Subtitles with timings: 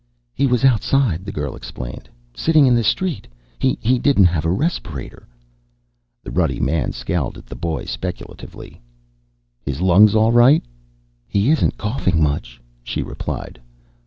[0.33, 3.27] "He was outside," the girl explained, "sitting in the street.
[3.59, 5.27] He didn't have a respirator."
[6.23, 8.81] The ruddy man scowled at the boy speculatively.
[9.63, 10.63] "His lungs all right?"
[11.27, 13.61] "He isn't coughing much," she replied.